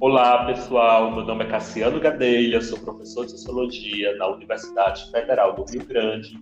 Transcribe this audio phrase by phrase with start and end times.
[0.00, 1.10] Olá, pessoal.
[1.10, 6.38] Meu nome é Cassiano Gadelha, sou professor de Sociologia na Universidade Federal do Rio Grande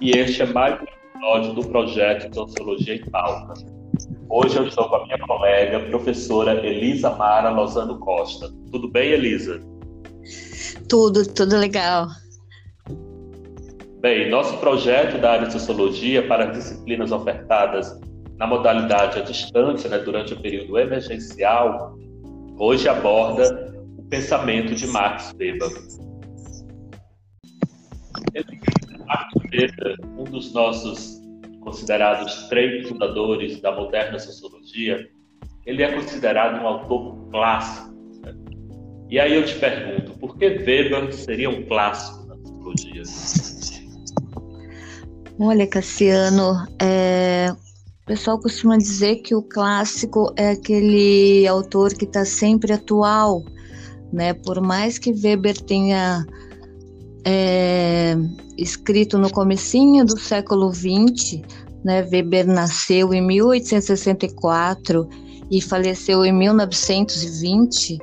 [0.00, 3.54] e este é mais um episódio do projeto Sociologia em Pauta.
[4.28, 8.50] Hoje eu estou com a minha colega, professora Elisa Mara Lozano Costa.
[8.72, 9.60] Tudo bem, Elisa?
[10.88, 12.08] Tudo, tudo legal.
[14.00, 17.96] Bem, nosso projeto da área de Sociologia para as disciplinas ofertadas
[18.36, 21.96] na modalidade à distância, né, durante o período emergencial,
[22.58, 25.70] hoje aborda o pensamento de Max Weber.
[29.06, 31.18] Max Weber, um dos nossos
[31.60, 35.08] considerados três fundadores da moderna sociologia,
[35.66, 37.94] ele é considerado um autor clássico.
[38.22, 38.34] Né?
[39.10, 43.02] E aí eu te pergunto, por que Weber seria um clássico na sociologia?
[45.40, 47.54] Olha, Cassiano, é,
[48.08, 53.44] o pessoal costuma dizer que o clássico é aquele autor que está sempre atual,
[54.10, 54.32] né?
[54.32, 56.24] Por mais que Weber tenha
[57.22, 58.16] é,
[58.56, 61.42] escrito no comecinho do século XX,
[61.84, 62.00] né?
[62.10, 65.06] Weber nasceu em 1864
[65.50, 67.98] e faleceu em 1920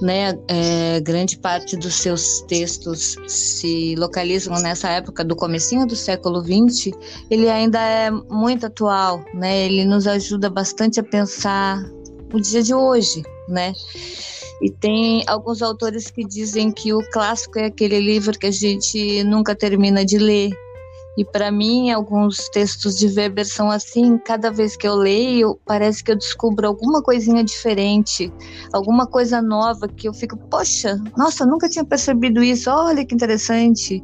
[0.00, 6.42] né, é, grande parte dos seus textos se localizam nessa época do comecinho do século
[6.42, 6.96] XX,
[7.30, 9.66] ele ainda é muito atual, né?
[9.66, 11.82] Ele nos ajuda bastante a pensar
[12.32, 13.72] o dia de hoje, né?
[14.62, 19.24] E tem alguns autores que dizem que o clássico é aquele livro que a gente
[19.24, 20.50] nunca termina de ler,
[21.16, 26.02] e para mim, alguns textos de Weber são assim, cada vez que eu leio, parece
[26.04, 28.32] que eu descubro alguma coisinha diferente,
[28.72, 34.02] alguma coisa nova que eu fico, poxa, nossa, nunca tinha percebido isso, olha que interessante.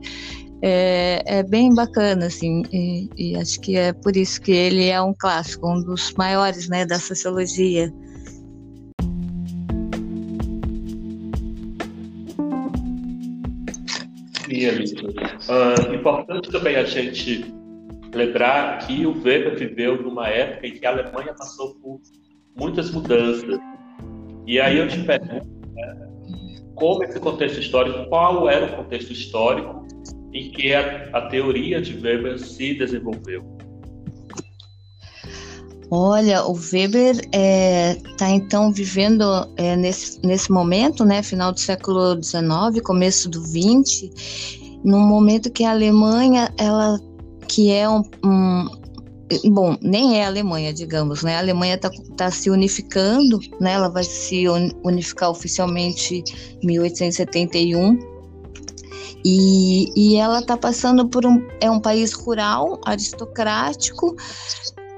[0.62, 5.00] É, é bem bacana, assim, e, e acho que é por isso que ele é
[5.00, 7.92] um clássico, um dos maiores, né, da sociologia.
[14.64, 17.52] Uh, importante também a gente
[18.14, 22.00] lembrar que o Weber viveu numa época em que a Alemanha passou por
[22.56, 23.58] muitas mudanças.
[24.46, 26.08] E aí eu te pergunto, né,
[26.74, 29.86] como esse contexto histórico, qual era o contexto histórico
[30.32, 33.55] em que a, a teoria de Weber se desenvolveu?
[35.90, 39.24] Olha, o Weber está é, tá, então vivendo
[39.56, 44.10] é, nesse, nesse momento, né, final do século XIX, começo do XX,
[44.84, 46.98] num momento que a Alemanha, ela
[47.48, 48.68] que é um, um
[49.50, 51.36] bom, nem é a Alemanha, digamos, né?
[51.36, 53.72] A Alemanha está tá se unificando, né?
[53.72, 54.44] Ela vai se
[54.84, 56.22] unificar oficialmente
[56.62, 57.98] em 1871.
[59.24, 64.14] E, e ela está passando por um é um país rural, aristocrático,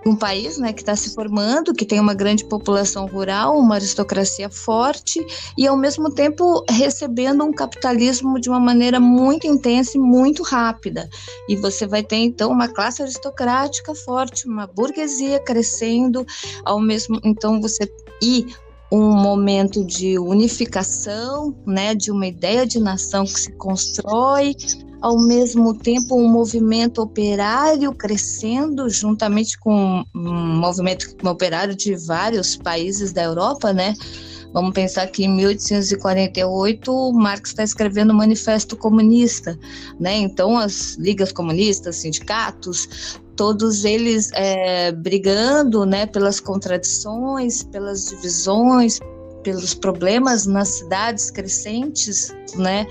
[0.08, 4.48] um país né, que está se formando, que tem uma grande população rural, uma aristocracia
[4.48, 5.24] forte
[5.56, 11.08] e, ao mesmo tempo, recebendo um capitalismo de uma maneira muito intensa e muito rápida.
[11.48, 16.26] E você vai ter, então, uma classe aristocrática forte, uma burguesia crescendo,
[16.64, 17.91] ao mesmo então você
[18.22, 18.47] e
[18.91, 24.54] um momento de unificação, né, de uma ideia de nação que se constrói,
[25.00, 33.12] ao mesmo tempo um movimento operário crescendo juntamente com um movimento operário de vários países
[33.12, 33.94] da Europa, né?
[34.53, 39.59] Vamos pensar que em 1848 Marx está escrevendo o Manifesto Comunista,
[40.00, 40.16] né?
[40.16, 48.98] Então as ligas comunistas, sindicatos, todos eles é, brigando, né, pelas contradições, pelas divisões,
[49.44, 52.86] pelos problemas nas cidades crescentes, né?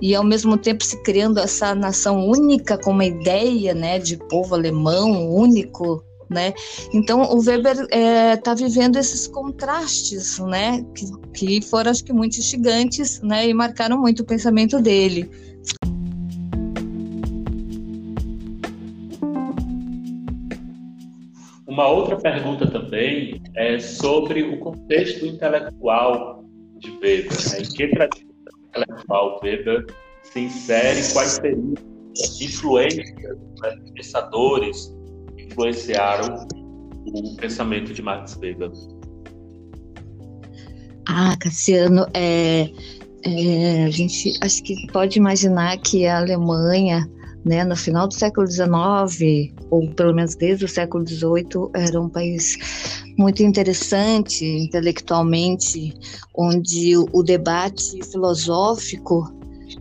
[0.00, 4.54] E ao mesmo tempo se criando essa nação única com uma ideia, né, de povo
[4.54, 6.54] alemão único, né?
[6.94, 12.12] Então o Weber está é, tá vivendo esses contrastes, né, que, que foram acho que
[12.12, 15.28] muito instigantes, né, e marcaram muito o pensamento dele.
[21.66, 26.44] Uma outra pergunta também é sobre o contexto intelectual
[26.78, 27.60] de Weber, né?
[27.60, 28.29] em que tradição
[28.70, 29.86] intelectual Weber
[30.22, 31.74] se insere, quais seriam
[32.12, 33.10] as influências,
[33.62, 34.94] né, pensadores
[35.36, 36.46] que influenciaram
[37.06, 38.70] o pensamento de Max Weber?
[41.06, 42.70] Ah, Cassiano, é,
[43.24, 47.10] é, a gente acho que pode imaginar que a Alemanha,
[47.44, 52.08] né, no final do século XIX, ou pelo menos desde o século XVIII, era um
[52.08, 52.58] país
[53.18, 55.94] muito interessante intelectualmente,
[56.34, 59.32] onde o debate filosófico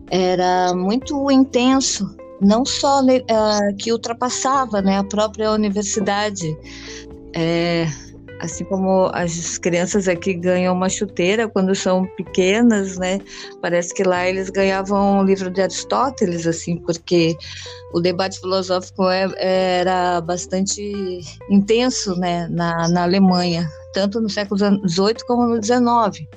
[0.09, 6.57] era muito intenso, não só uh, que ultrapassava né, a própria universidade.
[7.35, 7.88] É,
[8.39, 13.19] assim como as crianças aqui ganham uma chuteira quando são pequenas, né?
[13.62, 17.36] Parece que lá eles ganhavam um livro de Aristóteles, assim, porque
[17.94, 19.27] o debate filosófico é,
[19.80, 26.27] era bastante intenso, né, na, na Alemanha, tanto no século XVIII como no XIX.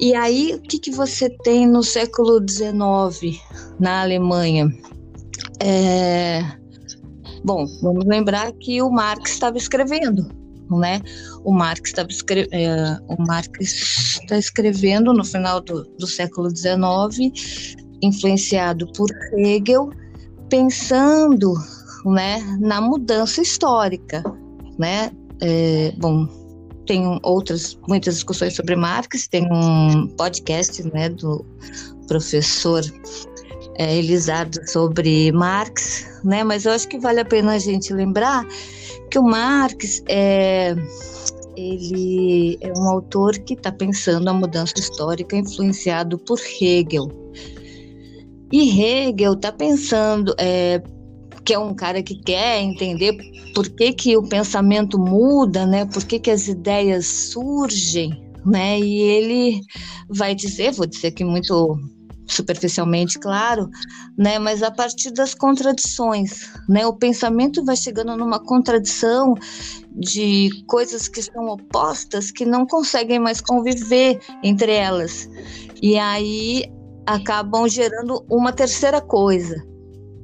[0.00, 3.40] E aí, o que, que você tem no século XIX
[3.80, 4.72] na Alemanha?
[5.60, 6.40] É...
[7.44, 10.28] Bom, vamos lembrar que o Marx estava escrevendo,
[10.70, 11.00] né?
[11.44, 12.48] O Marx escre...
[12.52, 12.98] é,
[13.60, 17.32] está escrevendo no final do, do século XIX,
[18.02, 19.90] influenciado por Hegel,
[20.48, 21.54] pensando,
[22.04, 24.22] né, na mudança histórica,
[24.78, 25.10] né?
[25.40, 26.26] É, bom,
[26.86, 31.44] tem outras muitas discussões sobre Marx, tem um podcast, né, do
[32.08, 32.82] professor
[33.78, 36.42] é, Elisardo sobre Marx, né?
[36.42, 38.44] Mas eu acho que vale a pena a gente lembrar
[39.10, 40.74] que o Marx é
[41.56, 47.08] ele é um autor que está pensando a mudança histórica influenciado por Hegel.
[48.52, 50.80] E Hegel está pensando, é,
[51.44, 53.16] que é um cara que quer entender
[53.54, 55.84] por que, que o pensamento muda, né?
[55.84, 58.78] Por que, que as ideias surgem, né?
[58.78, 59.60] E ele
[60.08, 61.76] vai dizer, vou dizer aqui muito
[62.28, 63.68] superficialmente, claro,
[64.16, 69.34] né, mas a partir das contradições, né, o pensamento vai chegando numa contradição
[69.90, 75.28] de coisas que são opostas que não conseguem mais conviver entre elas
[75.82, 76.64] e aí
[77.06, 79.64] acabam gerando uma terceira coisa.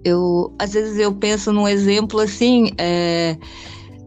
[0.04, 3.36] Eu às vezes eu penso num exemplo assim, é,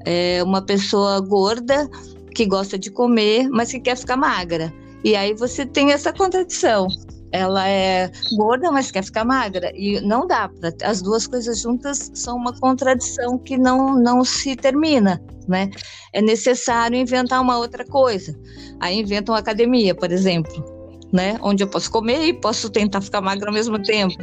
[0.06, 1.90] é uma pessoa gorda
[2.36, 4.72] que gosta de comer, mas que quer ficar magra.
[5.04, 6.88] E aí você tem essa contradição
[7.31, 9.71] ela é gorda, mas quer ficar magra.
[9.75, 14.56] E não dá para as duas coisas juntas são uma contradição que não, não se
[14.56, 15.69] termina, né?
[16.13, 18.38] É necessário inventar uma outra coisa.
[18.79, 20.77] Aí inventam academia, por exemplo.
[21.09, 24.18] Né, onde eu posso comer e posso tentar ficar magra ao mesmo tempo.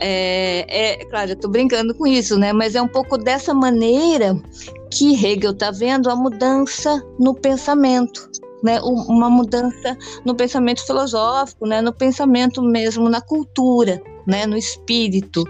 [0.00, 2.54] É, é claro, eu estou brincando com isso, né?
[2.54, 4.34] Mas é um pouco dessa maneira
[4.90, 8.30] que Hegel está vendo a mudança no pensamento,
[8.62, 15.44] né, uma mudança no pensamento filosófico, né, no pensamento mesmo, na cultura, né, no espírito.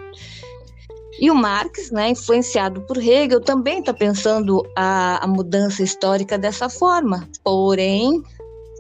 [1.19, 6.69] E o Marx, né, influenciado por Hegel, também está pensando a, a mudança histórica dessa
[6.69, 8.23] forma, porém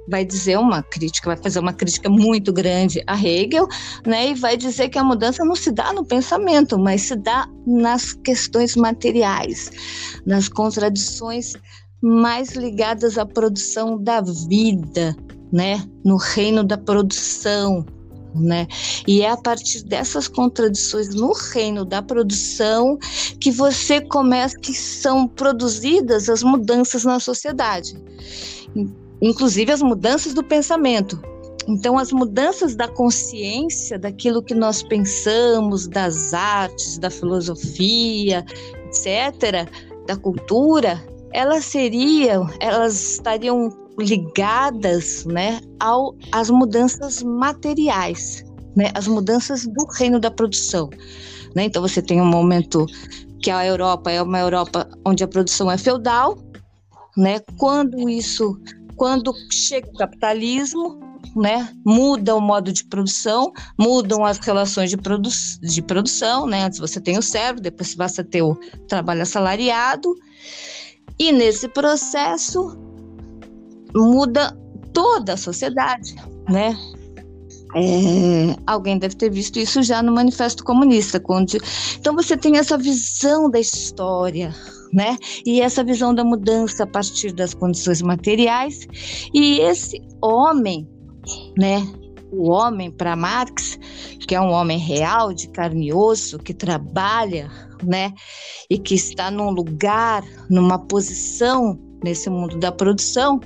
[0.08, 3.67] vai dizer uma crítica, vai fazer uma crítica muito grande a Hegel,
[4.06, 7.49] né, e vai dizer que a mudança não se dá no pensamento, mas se dá
[7.67, 9.70] nas questões materiais,
[10.25, 11.55] nas contradições
[12.06, 15.16] mais ligadas à produção da vida,
[15.52, 15.84] né?
[16.04, 17.84] No reino da produção,
[18.32, 18.68] né?
[19.08, 22.96] E é a partir dessas contradições no reino da produção
[23.40, 28.00] que você começa que são produzidas as mudanças na sociedade.
[29.20, 31.20] Inclusive as mudanças do pensamento.
[31.68, 38.46] Então, as mudanças da consciência, daquilo que nós pensamos, das artes, da filosofia,
[38.86, 39.68] etc.,
[40.06, 41.02] da cultura,
[41.32, 43.69] elas seriam, elas estariam
[43.99, 48.44] ligadas, né, ao às mudanças materiais,
[48.76, 50.90] né, as mudanças do reino da produção,
[51.55, 51.64] né?
[51.64, 52.87] Então você tem um momento
[53.43, 56.38] que a Europa é uma Europa onde a produção é feudal,
[57.16, 57.40] né?
[57.59, 58.61] Quando isso,
[58.97, 61.00] quando chega o capitalismo,
[61.35, 65.30] né, muda o modo de produção, mudam as relações de, produ
[65.62, 66.64] de produção, né?
[66.64, 68.54] Antes você tem o servo, depois você passa a ter o
[68.88, 70.14] trabalho assalariado,
[71.18, 72.76] e nesse processo
[73.94, 74.56] muda
[74.92, 76.14] toda a sociedade,
[76.48, 76.76] né?
[77.75, 81.20] É, alguém deve ter visto isso já no Manifesto Comunista.
[81.20, 81.58] Quando,
[81.98, 84.54] então você tem essa visão da história,
[84.92, 85.18] né?
[85.44, 88.86] E essa visão da mudança a partir das condições materiais.
[89.34, 90.88] E esse homem,
[91.58, 91.86] né?
[92.33, 93.78] O homem para Marx,
[94.26, 97.50] que é um homem real, de carne e osso, que trabalha
[97.85, 98.12] né?
[98.71, 103.40] E que está num lugar, numa posição nesse mundo da produção,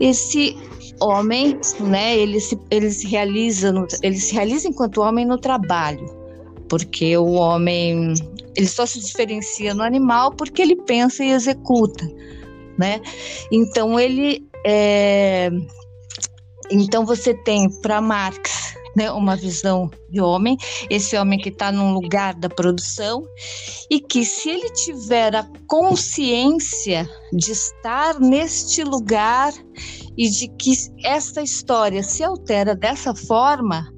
[0.00, 0.56] esse
[1.00, 2.16] homem, né?
[2.16, 6.04] Ele se, ele se realiza, no, ele se realiza enquanto homem no trabalho,
[6.68, 8.14] porque o homem
[8.56, 12.06] ele só se diferencia no animal porque ele pensa e executa,
[12.78, 13.00] né?
[13.50, 15.50] Então ele é,
[16.70, 20.56] então você tem para Marx né, uma visão de homem,
[20.88, 23.24] esse homem que está num lugar da produção
[23.90, 29.52] e que se ele tiver a consciência de estar neste lugar
[30.16, 30.72] e de que
[31.04, 33.92] esta história se altera dessa forma,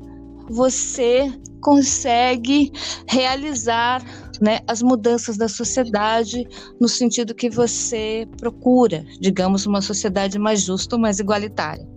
[0.48, 1.30] você
[1.60, 2.72] consegue
[3.08, 4.02] realizar
[4.40, 6.46] né, as mudanças da sociedade
[6.80, 11.95] no sentido que você procura, digamos, uma sociedade mais justa, mais igualitária.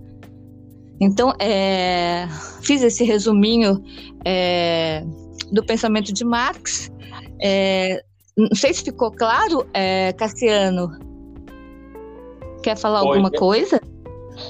[1.01, 2.27] Então, é,
[2.61, 3.81] fiz esse resuminho
[4.25, 5.03] é,
[5.51, 6.91] do pensamento de Marx.
[7.41, 8.03] É,
[8.37, 10.89] não sei se ficou claro, é, Cassiano.
[12.63, 13.81] Quer falar Oi, alguma coisa?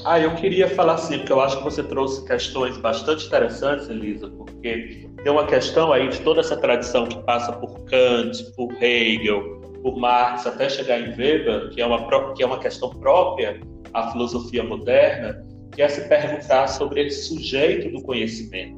[0.05, 4.27] Ah, eu queria falar sim, porque eu acho que você trouxe questões bastante interessantes, Elisa,
[4.29, 9.59] porque tem uma questão aí de toda essa tradição que passa por Kant, por Hegel,
[9.81, 13.59] por Marx, até chegar em Weber, que é uma, que é uma questão própria
[13.93, 18.77] à filosofia moderna, que é se perguntar sobre esse sujeito do conhecimento.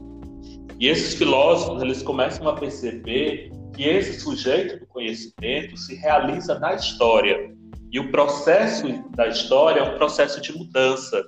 [0.79, 6.73] E esses filósofos, eles começam a perceber que esse sujeito do conhecimento se realiza na
[6.73, 7.51] história,
[7.91, 11.21] e o processo da história é um processo de mudança.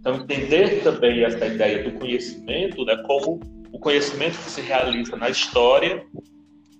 [0.00, 3.38] Então, entender também essa ideia do conhecimento, né, como
[3.72, 6.04] o conhecimento que se realiza na história,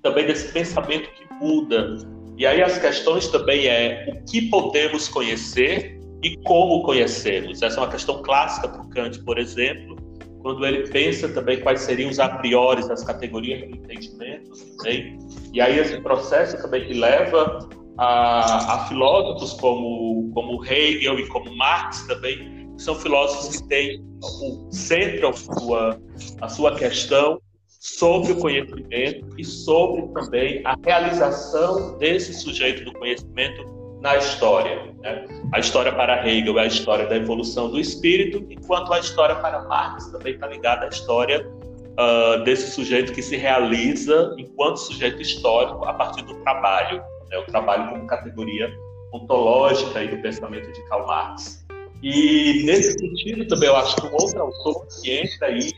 [0.02, 1.96] também desse pensamento que muda.
[2.36, 7.62] E aí as questões também é o que podemos conhecer e como conhecemos.
[7.62, 9.96] Essa é uma questão clássica para o Kant, por exemplo,
[10.42, 15.18] quando ele pensa também quais seriam os a priori, as categorias do entendimento também.
[15.52, 21.54] E aí esse processo também que leva a, a filósofos como, como Hegel e como
[21.54, 22.38] Marx também,
[22.76, 26.00] que são filósofos que têm o centro a sua,
[26.40, 33.79] a sua questão sobre o conhecimento e sobre também a realização desse sujeito do conhecimento
[34.00, 34.92] na história.
[35.00, 35.26] Né?
[35.52, 39.62] A história para Hegel é a história da evolução do espírito, enquanto a história para
[39.64, 45.84] Marx também está ligada à história uh, desse sujeito que se realiza enquanto sujeito histórico
[45.84, 48.70] a partir do trabalho né, o trabalho como categoria
[49.12, 51.64] ontológica do pensamento de Karl Marx.
[52.02, 55.70] E nesse sentido também eu acho que um outro autor que entra aí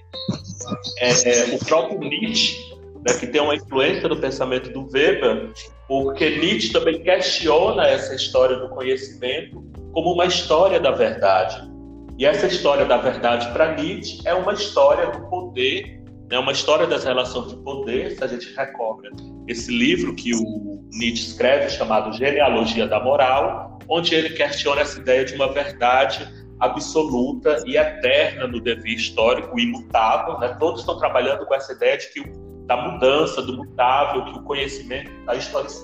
[1.01, 2.57] é, o próprio Nietzsche,
[3.07, 5.51] né, que tem uma influência no pensamento do Weber,
[5.89, 11.71] porque Nietzsche também questiona essa história do conhecimento como uma história da verdade.
[12.19, 16.87] E essa história da verdade para Nietzsche é uma história do poder é uma história
[16.87, 19.11] das relações de poder, se a gente recorda
[19.47, 25.27] esse livro que o Nietzsche escreve, chamado Genealogia da Moral, onde ele questiona essa ideia
[25.27, 26.27] de uma verdade
[26.59, 30.39] absoluta e eterna no dever histórico, imutável.
[30.39, 30.57] Né?
[30.59, 32.23] Todos estão trabalhando com essa ideia de que
[32.67, 35.35] da mudança, do mutável, que o conhecimento, da,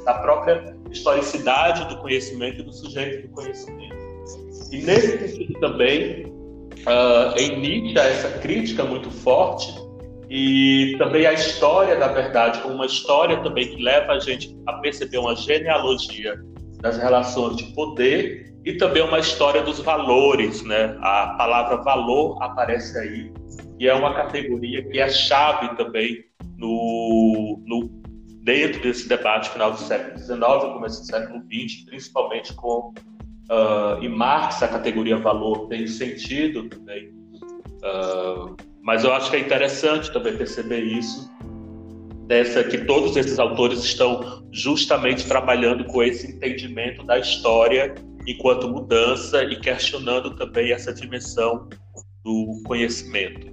[0.05, 3.97] da própria historicidade do conhecimento e do sujeito do conhecimento.
[4.71, 9.75] E nesse sentido também, uh, em Nietzsche, essa crítica muito forte
[10.31, 14.75] e também a história da verdade, como uma história também que leva a gente a
[14.75, 16.39] perceber uma genealogia
[16.81, 20.97] das relações de poder e também uma história dos valores, né?
[21.01, 23.33] A palavra valor aparece aí
[23.79, 26.25] e é uma categoria que é chave também
[26.59, 27.89] no, no
[28.43, 30.39] dentro desse debate final do século XIX
[30.75, 32.93] começo do século XX, principalmente com
[33.51, 37.13] uh, e Marx a categoria valor tem sentido também
[37.83, 38.57] uh,
[38.89, 41.31] mas eu acho que é interessante também perceber isso,
[42.27, 47.95] dessa que todos esses autores estão justamente trabalhando com esse entendimento da história
[48.27, 51.69] enquanto mudança e questionando também essa dimensão
[52.25, 53.53] do conhecimento.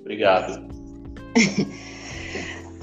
[0.00, 0.66] Obrigado.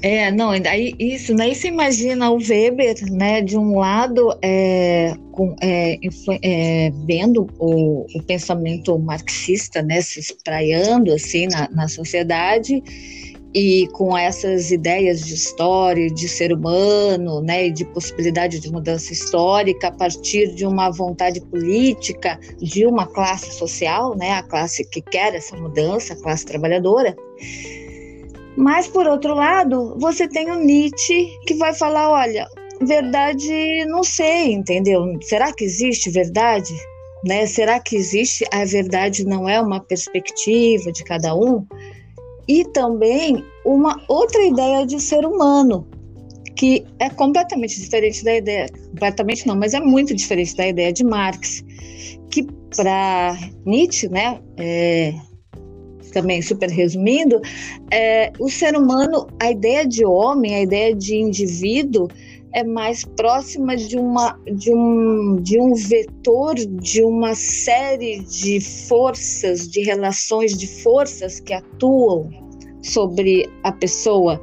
[0.02, 5.56] É, não, daí isso, daí você imagina o Weber, né, de um lado, é, com,
[5.60, 5.98] é,
[6.42, 12.82] é, vendo o, o, pensamento marxista, né, se espraiando, assim, na, na sociedade,
[13.54, 19.14] e com essas ideias de história, de ser humano, né, e de possibilidade de mudança
[19.14, 25.00] histórica a partir de uma vontade política de uma classe social, né, a classe que
[25.00, 27.16] quer essa mudança, a classe trabalhadora,
[28.56, 32.48] mas, por outro lado, você tem o Nietzsche que vai falar: olha,
[32.80, 35.04] verdade, não sei, entendeu?
[35.22, 36.72] Será que existe verdade?
[37.24, 37.46] Né?
[37.46, 38.44] Será que existe?
[38.52, 41.66] A verdade não é uma perspectiva de cada um?
[42.48, 45.86] E também uma outra ideia de ser humano,
[46.56, 51.04] que é completamente diferente da ideia, completamente não, mas é muito diferente da ideia de
[51.04, 51.64] Marx,
[52.30, 55.14] que para Nietzsche, né, é,
[56.12, 57.40] também super resumindo,
[57.90, 62.08] é, o ser humano, a ideia de homem, a ideia de indivíduo
[62.52, 69.68] é mais próxima de uma de um de um vetor de uma série de forças,
[69.68, 72.30] de relações de forças que atuam
[72.82, 74.40] sobre a pessoa,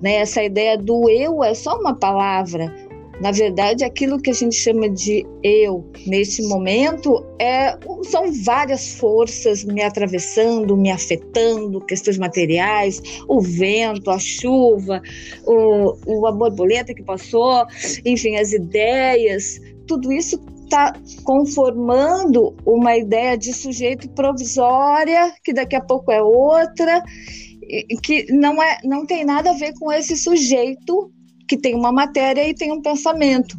[0.00, 0.16] né?
[0.16, 2.72] Essa ideia do eu é só uma palavra
[3.20, 9.64] Na verdade, aquilo que a gente chama de eu nesse momento é, são várias forças
[9.64, 15.00] me atravessando, me afetando, questões materiais, o vento, a chuva,
[15.46, 17.64] o, o a borboleta que passou,
[18.04, 20.92] enfim, as ideias, tudo isso está
[21.24, 27.02] conformando uma ideia de sujeito provisória, que daqui a pouco é outra,
[28.02, 31.12] que não, é, não tem nada a ver com esse sujeito
[31.46, 33.58] que tem uma matéria e tem um pensamento.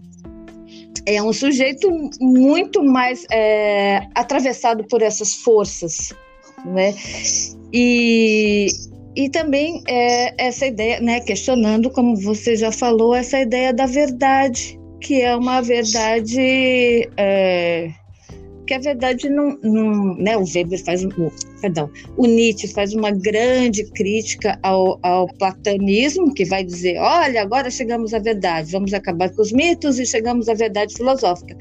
[1.06, 1.90] É um sujeito
[2.20, 6.14] muito mais é, atravessado por essas forças,
[6.66, 6.94] né?
[7.72, 8.68] E,
[9.16, 14.78] e também é, essa ideia, né, questionando, como você já falou, essa ideia da verdade,
[15.00, 17.90] que é uma verdade é,
[18.68, 21.02] que a verdade não, não né, o Weber faz
[21.62, 27.72] perdão, o Nietzsche faz uma grande crítica ao, ao platonismo, que vai dizer, olha, agora
[27.72, 31.58] chegamos à verdade, vamos acabar com os mitos e chegamos à verdade filosófica.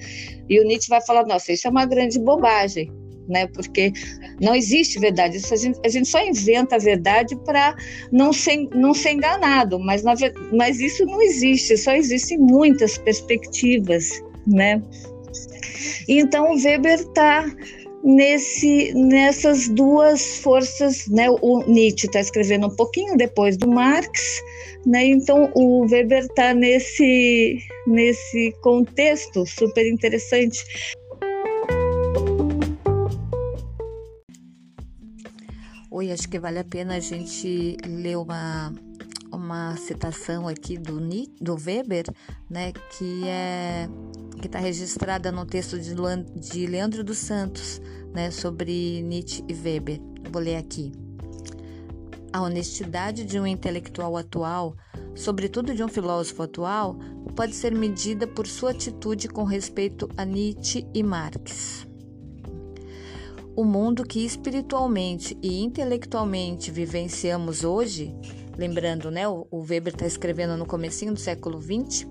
[0.49, 2.91] E o Nietzsche vai falar, nossa, isso é uma grande bobagem,
[3.29, 3.47] né?
[3.47, 3.93] Porque
[4.41, 5.37] não existe verdade.
[5.37, 7.75] Isso a, gente, a gente só inventa a verdade para
[8.13, 10.15] não ser, não ser enganado, mas, na,
[10.53, 14.11] mas isso não existe, só existem muitas perspectivas,
[14.47, 14.83] né?
[16.09, 17.45] Então Weber está
[18.03, 21.29] nesse, nessas duas forças, né?
[21.31, 24.41] O Nietzsche está escrevendo um pouquinho depois do Marx,
[24.87, 25.07] né?
[25.07, 30.65] Então o Weber está nesse nesse contexto super interessante.
[35.91, 38.71] Oi, acho que vale a pena a gente ler uma,
[39.33, 41.01] uma citação aqui do,
[41.41, 42.05] do Weber,
[42.51, 43.89] né, que é
[44.47, 47.83] que está registrada no texto de, Leandro dos Santos,
[48.15, 50.01] né, sobre Nietzsche e Weber.
[50.31, 50.93] vou ler aqui.
[52.33, 54.77] A honestidade de um intelectual atual,
[55.17, 56.97] sobretudo de um filósofo atual,
[57.35, 61.85] pode ser medida por sua atitude com respeito a Nietzsche e Marx.
[63.57, 68.15] O mundo que espiritualmente e intelectualmente vivenciamos hoje,
[68.57, 72.07] lembrando, né, o Weber está escrevendo no comecinho do século XX,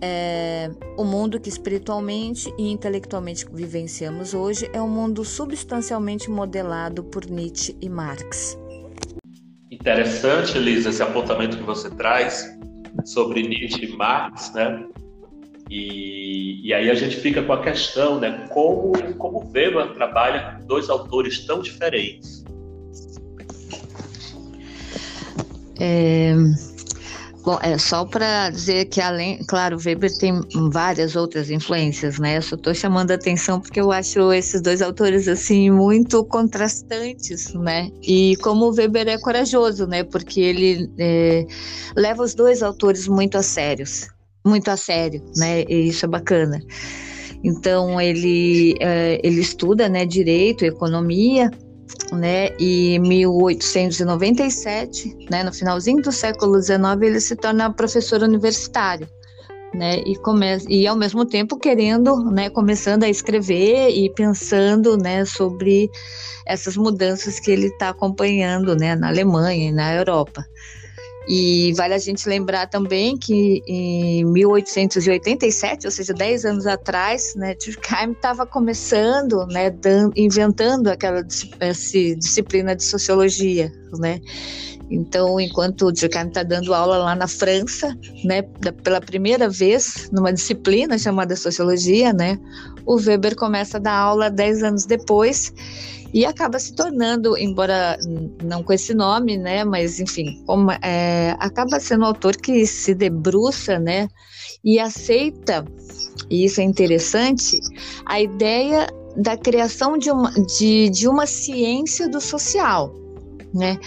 [0.00, 7.26] é, o mundo que espiritualmente e intelectualmente vivenciamos hoje é um mundo substancialmente modelado por
[7.26, 8.58] Nietzsche e Marx.
[9.70, 12.48] Interessante, Elisa, esse apontamento que você traz
[13.04, 14.84] sobre Nietzsche e Marx, né?
[15.70, 18.46] E, e aí a gente fica com a questão, né?
[18.50, 22.44] Como, como Weber trabalha com dois autores tão diferentes?
[25.80, 26.34] É,
[27.48, 30.38] bom, é só para dizer que além, claro, Weber tem
[30.70, 32.36] várias outras influências, né?
[32.36, 37.54] Eu só estou chamando a atenção porque eu acho esses dois autores assim muito contrastantes,
[37.54, 37.90] né?
[38.02, 40.04] E como o Weber é corajoso, né?
[40.04, 41.46] Porque ele é,
[41.96, 44.08] leva os dois autores muito a sérios
[44.44, 45.62] muito a sério, né?
[45.68, 46.62] E isso é bacana.
[47.44, 51.50] Então ele é, ele estuda, né, direito, economia,
[52.12, 52.50] né?
[52.58, 59.08] E em 1897, né, no finalzinho do século XIX, ele se torna professor universitário.
[59.74, 65.26] Né, e começa e ao mesmo tempo querendo, né, começando a escrever e pensando, né,
[65.26, 65.90] sobre
[66.46, 70.42] essas mudanças que ele está acompanhando, né, na Alemanha e na Europa.
[71.28, 77.54] E vale a gente lembrar também que em 1887, ou seja, 10 anos atrás, né,
[77.54, 79.70] Durkheim estava começando, né,
[80.16, 84.20] inventando aquela disciplina de sociologia, né?
[84.90, 88.40] Então, enquanto Durkheim está dando aula lá na França, né,
[88.82, 92.38] pela primeira vez numa disciplina chamada sociologia, né,
[92.86, 95.52] o Weber começa a dar aula 10 anos depois
[96.12, 97.98] e acaba se tornando, embora
[98.42, 102.94] não com esse nome, né, mas enfim, como, é, acaba sendo um autor que se
[102.94, 104.08] debruça, né,
[104.64, 105.64] e aceita,
[106.30, 107.60] e isso é interessante,
[108.06, 112.94] a ideia da criação de uma, de, de uma ciência do social,
[113.52, 113.78] né,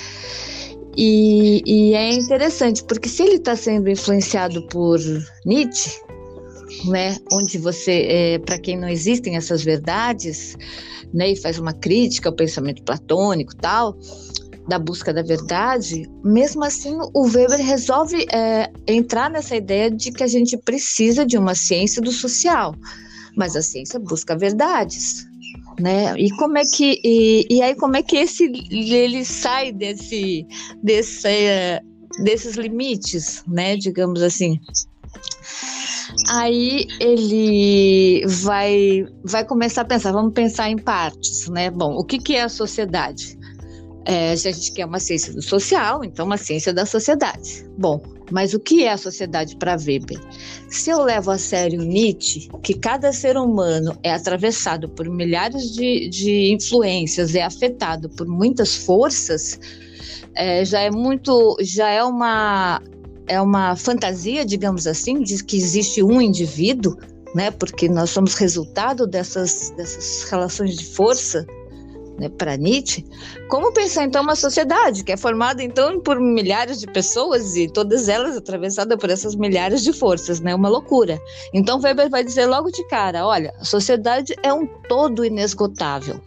[0.95, 4.99] e, e é interessante, porque se ele está sendo influenciado por
[5.45, 6.01] Nietzsche,
[6.85, 10.55] né, onde você, é, para quem não existem essas verdades,
[11.13, 13.97] né, e faz uma crítica ao pensamento platônico tal,
[14.67, 20.23] da busca da verdade, mesmo assim o Weber resolve é, entrar nessa ideia de que
[20.23, 22.75] a gente precisa de uma ciência do social,
[23.35, 25.25] mas a ciência busca verdades,
[25.79, 26.13] né?
[26.17, 30.45] E como é que e, e aí como é que esse ele sai desse
[30.81, 31.81] desse é,
[32.23, 33.75] desses limites, né?
[33.75, 34.59] Digamos assim.
[36.29, 41.69] Aí ele vai, vai começar a pensar, vamos pensar em partes, né?
[41.69, 43.37] Bom, o que, que é a sociedade?
[44.05, 47.65] É, a gente quer uma ciência do social, então uma ciência da sociedade.
[47.77, 50.19] Bom, Mas o que é a sociedade para Weber?
[50.69, 56.09] Se eu levo a sério Nietzsche, que cada ser humano é atravessado por milhares de,
[56.09, 59.59] de influências, é afetado por muitas forças,
[60.33, 62.81] é, já é muito, já é uma
[63.31, 66.97] é uma fantasia, digamos assim, de que existe um indivíduo,
[67.33, 67.49] né?
[67.49, 71.45] Porque nós somos resultado dessas dessas relações de força
[72.19, 73.05] né, para Nietzsche,
[73.49, 78.09] como pensar então uma sociedade que é formada então por milhares de pessoas e todas
[78.09, 80.53] elas atravessadas por essas milhares de forças, né?
[80.53, 81.17] Uma loucura.
[81.53, 86.19] Então Weber vai dizer logo de cara, olha, a sociedade é um todo inesgotável.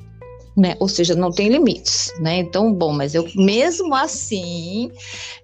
[0.57, 0.77] Né?
[0.79, 2.39] Ou seja, não tem limites, né?
[2.39, 4.89] Então, bom, mas eu mesmo assim,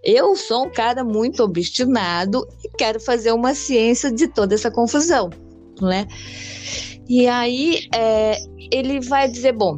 [0.05, 5.29] eu sou um cara muito obstinado e quero fazer uma ciência de toda essa confusão,
[5.83, 6.07] né?
[7.09, 8.39] E aí é,
[8.71, 9.77] ele vai dizer, bom,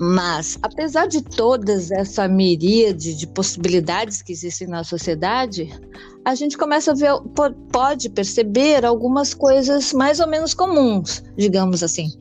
[0.00, 5.68] mas, apesar de todas essa miríade de possibilidades que existem na sociedade,
[6.24, 7.10] a gente começa a ver,
[7.72, 12.12] pode perceber algumas coisas mais ou menos comuns, digamos assim,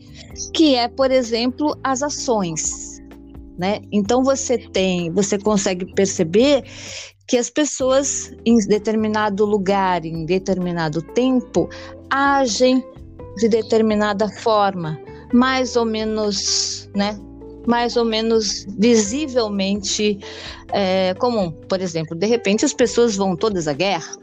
[0.54, 3.02] que é, por exemplo, as ações.
[3.58, 3.82] Né?
[3.92, 6.64] Então você tem, você consegue perceber
[7.28, 11.68] que as pessoas em determinado lugar, em determinado tempo,
[12.10, 12.84] agem
[13.38, 14.98] de determinada forma,
[15.34, 17.20] mais ou menos, né,
[17.68, 20.20] mais ou menos visivelmente
[20.72, 21.52] é, comum.
[21.52, 24.16] Por exemplo, de repente as pessoas vão todas à guerra,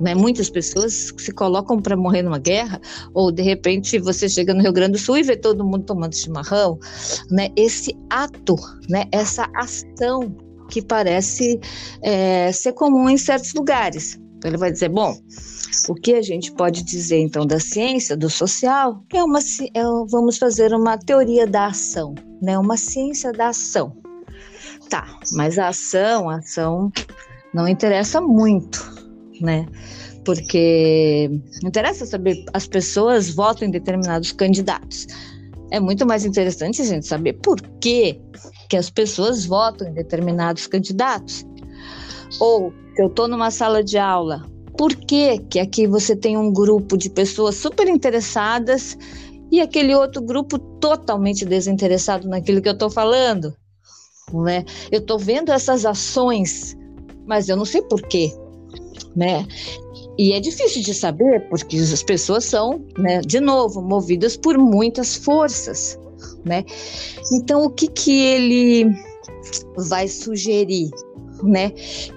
[0.00, 0.14] né?
[0.14, 2.80] Muitas pessoas se colocam para morrer numa guerra,
[3.14, 6.14] ou de repente você chega no Rio Grande do Sul e vê todo mundo tomando
[6.14, 6.78] chimarrão,
[7.30, 7.50] né?
[7.56, 8.56] Esse ato,
[8.88, 9.04] né?
[9.12, 10.34] Essa ação
[10.68, 11.58] que parece
[12.02, 14.18] é, ser comum em certos lugares.
[14.44, 15.14] Ele vai dizer, bom,
[15.88, 20.38] o que a gente pode dizer então da ciência, do social, é uma é, vamos
[20.38, 22.58] fazer uma teoria da ação, né?
[22.58, 23.96] Uma ciência da ação.
[24.88, 26.90] Tá, mas a ação, a ação
[27.54, 28.99] não interessa muito,
[29.40, 29.66] né?
[30.24, 31.30] Porque
[31.62, 35.06] não interessa saber as pessoas votam em determinados candidatos.
[35.70, 38.20] É muito mais interessante a gente saber por que,
[38.68, 41.46] que as pessoas votam em determinados candidatos.
[42.40, 44.44] Ou eu estou numa sala de aula
[44.80, 48.96] por que, que aqui você tem um grupo de pessoas super interessadas
[49.50, 53.54] e aquele outro grupo totalmente desinteressado naquilo que eu estou falando?
[54.32, 54.64] Né?
[54.90, 56.74] Eu estou vendo essas ações,
[57.26, 58.32] mas eu não sei por quê.
[59.14, 59.46] Né?
[60.18, 65.16] E é difícil de saber, porque as pessoas são, né, de novo, movidas por muitas
[65.16, 65.98] forças.
[66.44, 66.64] Né?
[67.32, 68.86] Então, o que, que ele
[69.76, 70.90] vai sugerir?
[71.42, 71.70] né?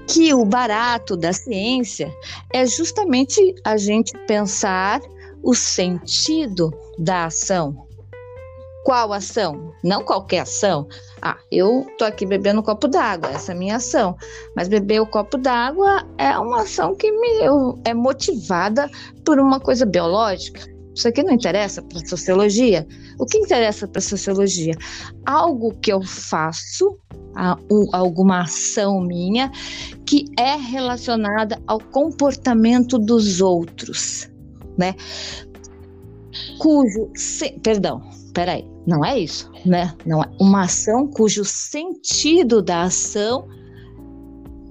[0.08, 2.14] Que o barato da ciência
[2.52, 5.02] é justamente a gente pensar
[5.42, 7.88] o sentido da ação.
[8.84, 9.74] Qual ação?
[9.84, 10.88] Não qualquer ação.
[11.26, 14.14] Ah, eu tô aqui bebendo um copo d'água, essa é a minha ação.
[14.58, 17.40] Mas beber o copo d'água é uma ação que me,
[17.86, 18.92] é motivada
[19.24, 20.60] por uma coisa biológica.
[20.94, 22.86] Isso aqui não interessa para sociologia.
[23.18, 24.76] O que interessa para sociologia?
[25.26, 27.00] Algo que eu faço
[27.38, 27.58] a,
[27.94, 29.50] alguma ação minha
[30.06, 34.30] que é relacionada ao comportamento dos outros,
[34.78, 34.94] né?
[36.60, 38.04] Cujo, se, perdão,
[38.34, 39.94] peraí, não é isso, né?
[40.06, 43.48] Não é uma ação cujo sentido da ação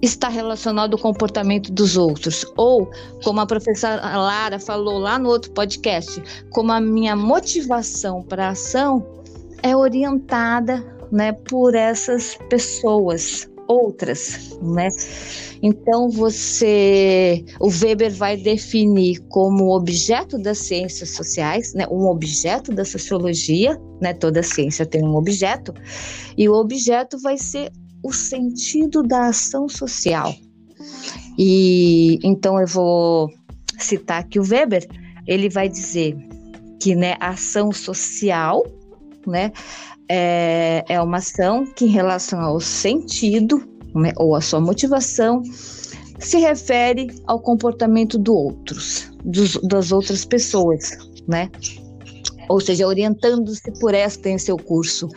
[0.03, 2.44] está relacionado ao comportamento dos outros.
[2.57, 2.90] Ou,
[3.22, 6.20] como a professora Lara falou lá no outro podcast,
[6.51, 9.07] como a minha motivação para a ação
[9.62, 14.88] é orientada né, por essas pessoas outras, né?
[15.62, 22.85] Então você, o Weber vai definir como objeto das ciências sociais, né, um objeto da
[22.85, 24.12] sociologia, né?
[24.12, 25.72] Toda ciência tem um objeto
[26.37, 27.70] e o objeto vai ser
[28.02, 30.35] o sentido da ação social.
[31.38, 33.30] E então eu vou
[33.78, 34.87] citar aqui o Weber,
[35.26, 36.16] ele vai dizer
[36.80, 38.64] que, né, a ação social,
[39.26, 39.52] né,
[40.14, 45.42] é, é uma ação que, em relação ao sentido né, ou à sua motivação,
[46.18, 50.90] se refere ao comportamento do outros, dos, das outras pessoas,
[51.27, 51.51] né?
[52.51, 55.09] Ou seja, orientando-se por esta em seu curso.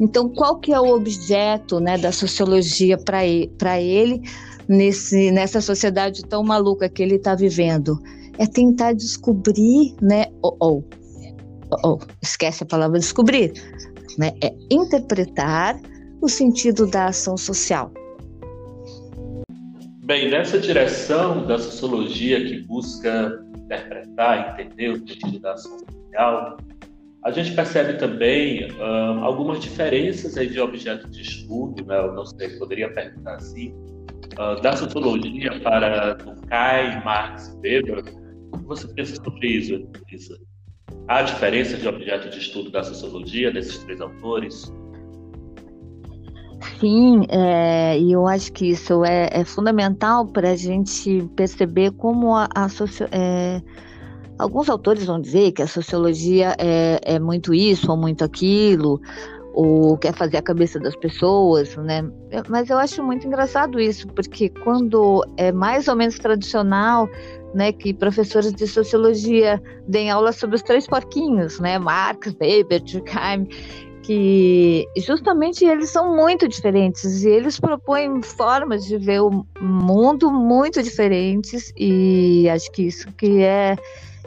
[0.00, 4.20] Então, qual que é o objeto né, da sociologia para ele,
[4.66, 7.96] nesse, nessa sociedade tão maluca que ele está vivendo?
[8.36, 10.26] É tentar descobrir, né?
[10.42, 10.84] Ou,
[11.84, 13.52] ou, esquece a palavra descobrir,
[14.18, 14.32] né?
[14.42, 15.80] É interpretar
[16.20, 17.92] o sentido da ação social.
[20.04, 26.56] Bem, nessa direção da sociologia que busca interpretar, entender o sentido da ação social,
[27.22, 31.98] a gente percebe também uh, algumas diferenças aí de objeto de estudo, né?
[31.98, 33.74] Eu não sei, poderia perguntar assim,
[34.38, 38.04] uh, da sociologia para Durkheim, Marx e Weber.
[38.52, 39.74] O que você pensa sobre isso,
[40.08, 40.38] Elisa?
[41.08, 44.72] Há diferença de objeto de estudo da sociologia desses três autores?
[46.78, 52.34] Sim, é, e eu acho que isso é, é fundamental para a gente perceber como
[52.34, 53.60] a, a socio, é,
[54.38, 59.00] alguns autores vão dizer que a sociologia é, é muito isso ou muito aquilo,
[59.52, 62.08] ou quer fazer a cabeça das pessoas, né?
[62.48, 67.08] Mas eu acho muito engraçado isso, porque quando é mais ou menos tradicional,
[67.54, 73.48] né, que professores de sociologia deem aula sobre os três porquinhos, né, Marx, Weber, Durkheim,
[74.02, 80.82] que justamente eles são muito diferentes e eles propõem formas de ver o mundo muito
[80.82, 83.76] diferentes e acho que isso que é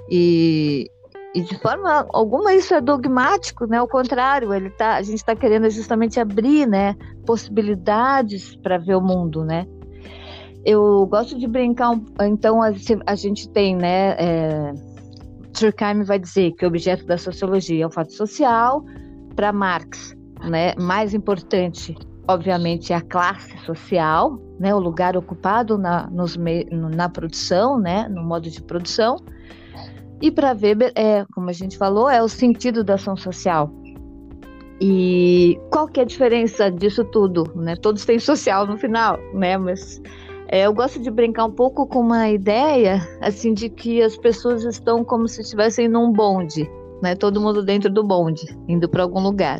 [0.09, 0.89] e
[1.35, 3.77] e de forma alguma isso é dogmático, né?
[3.77, 9.01] Ao contrário, ele tá, a gente está querendo justamente abrir, né, possibilidades para ver o
[9.01, 9.65] mundo, né?
[10.65, 12.71] Eu gosto de brincar, então a,
[13.05, 14.15] a gente tem, né?
[14.17, 14.73] É,
[15.59, 18.83] Durkheim vai dizer que o objeto da sociologia é o fato social.
[19.35, 20.15] Para Marx,
[20.47, 20.73] né?
[20.79, 21.95] Mais importante,
[22.27, 24.73] obviamente, é a classe social, né?
[24.73, 26.37] O lugar ocupado na, nos,
[26.95, 28.07] na produção, né?
[28.09, 29.17] No modo de produção.
[30.21, 33.69] E para Weber, é, como a gente falou, é o sentido da ação social.
[34.79, 37.51] E qual que é a diferença disso tudo?
[37.55, 37.75] Né?
[37.75, 39.57] Todos têm social no final, né?
[39.57, 40.01] Mas
[40.47, 44.63] é, eu gosto de brincar um pouco com uma ideia assim de que as pessoas
[44.63, 46.69] estão como se estivessem num bonde,
[47.01, 47.15] né?
[47.15, 49.59] Todo mundo dentro do bonde, indo para algum lugar.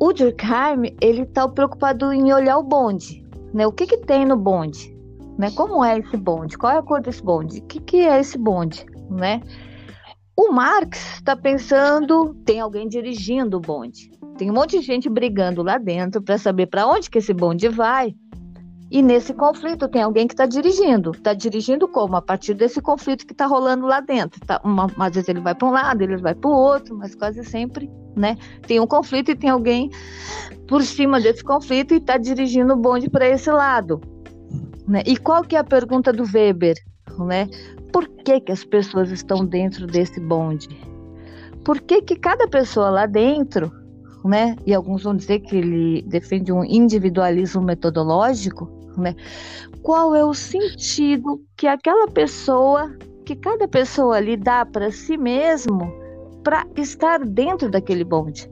[0.00, 3.66] O Durkheim ele está preocupado em olhar o bonde, né?
[3.66, 4.94] O que que tem no bonde,
[5.38, 5.50] né?
[5.52, 6.58] Como é esse bonde?
[6.58, 7.58] Qual é a cor desse bonde?
[7.58, 8.84] O que que é esse bonde?
[9.10, 9.40] né?
[10.36, 14.10] O Marx está pensando, tem alguém dirigindo o bonde.
[14.36, 17.68] Tem um monte de gente brigando lá dentro para saber para onde que esse bonde
[17.68, 18.14] vai.
[18.94, 21.10] E nesse conflito tem alguém que está dirigindo.
[21.10, 22.14] Está dirigindo como?
[22.14, 24.40] A partir desse conflito que está rolando lá dentro.
[24.46, 27.12] Tá, uma, às vezes ele vai para um lado, ele vai para o outro, mas
[27.12, 28.38] quase sempre, né?
[28.68, 29.90] Tem um conflito e tem alguém
[30.68, 34.00] por cima desse conflito e está dirigindo o bonde para esse lado.
[34.86, 35.02] Né?
[35.04, 36.76] E qual que é a pergunta do Weber?
[37.18, 37.48] Né?
[37.94, 40.68] por que, que as pessoas estão dentro desse bonde?
[41.64, 43.70] Por que, que cada pessoa lá dentro,
[44.24, 44.56] né?
[44.66, 48.68] E alguns vão dizer que ele defende um individualismo metodológico,
[49.00, 49.14] né?
[49.82, 55.92] Qual é o sentido que aquela pessoa, que cada pessoa ali dá para si mesmo
[56.42, 58.50] para estar dentro daquele bonde?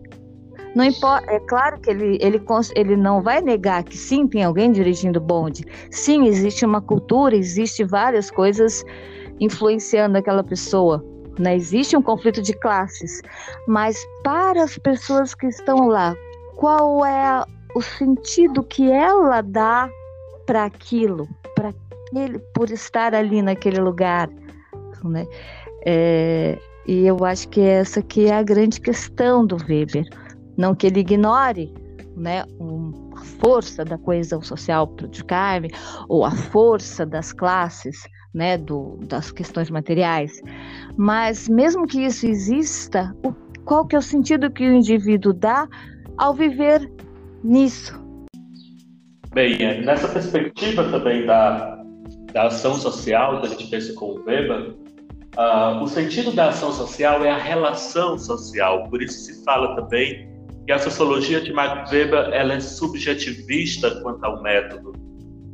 [0.75, 2.43] Não importa, é claro que ele, ele,
[2.75, 5.65] ele não vai negar que sim, tem alguém dirigindo bonde.
[5.91, 8.83] Sim, existe uma cultura, existe várias coisas
[9.39, 11.05] influenciando aquela pessoa.
[11.39, 11.57] Né?
[11.57, 13.21] Existe um conflito de classes,
[13.67, 16.15] mas para as pessoas que estão lá,
[16.57, 19.89] qual é o sentido que ela dá
[20.53, 21.73] para aquilo, para
[22.15, 24.29] ele por estar ali naquele lugar,
[25.03, 25.27] né?
[25.87, 30.05] É, e eu acho que essa que é a grande questão do Weber,
[30.55, 31.73] não que ele ignore,
[32.15, 35.11] né, um, a força da coesão social para o
[36.07, 38.03] ou a força das classes,
[38.35, 40.39] né, do, das questões materiais.
[40.99, 43.33] Mas mesmo que isso exista, o,
[43.65, 45.67] qual que é o sentido que o indivíduo dá
[46.19, 46.93] ao viver
[47.43, 48.02] nisso?
[49.33, 51.83] Bem, é, nessa perspectiva também da,
[52.33, 54.75] da ação social, que a gente pensa com o Weber,
[55.37, 58.89] uh, o sentido da ação social é a relação social.
[58.89, 60.31] Por isso se fala também
[60.67, 64.93] que a sociologia de Max Weber ela é subjetivista quanto ao método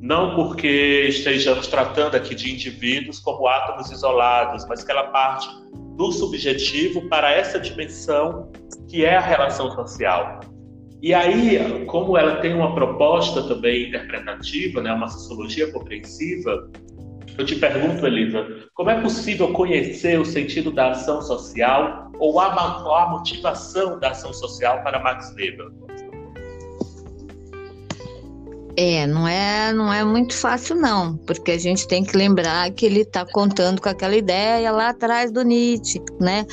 [0.00, 5.48] não porque estejamos tratando aqui de indivíduos como átomos isolados, mas que ela parte
[5.96, 8.50] do subjetivo para essa dimensão
[8.88, 10.40] que é a relação social.
[11.00, 16.68] E aí, como ela tem uma proposta também interpretativa, né, uma sociologia compreensiva,
[17.38, 22.46] eu te pergunto, Elisa, como é possível conhecer o sentido da ação social ou a,
[22.46, 25.68] a motivação da ação social para Max Weber?
[28.76, 32.86] É, não é, não é muito fácil não, porque a gente tem que lembrar que
[32.86, 36.44] ele está contando com aquela ideia lá atrás do Nietzsche, né?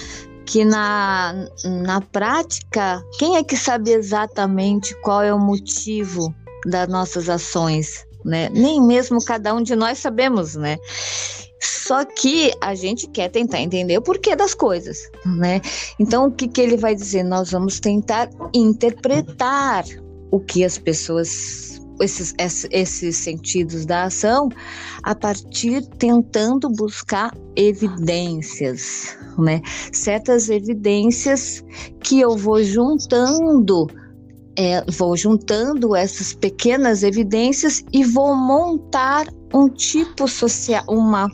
[0.45, 1.47] Que na,
[1.83, 6.33] na prática, quem é que sabe exatamente qual é o motivo
[6.65, 8.49] das nossas ações, né?
[8.49, 10.77] Nem mesmo cada um de nós sabemos, né?
[11.61, 15.61] Só que a gente quer tentar entender o porquê das coisas, né?
[15.99, 17.23] Então, o que, que ele vai dizer?
[17.23, 19.83] Nós vamos tentar interpretar
[20.31, 21.64] o que as pessoas
[21.99, 22.33] esses,
[22.71, 24.49] esses sentidos da ação
[25.03, 29.61] a partir tentando buscar evidências, né?
[29.91, 31.63] Certas evidências
[32.01, 33.87] que eu vou juntando
[34.57, 41.29] é, vou juntando essas pequenas evidências e vou montar um tipo social, uma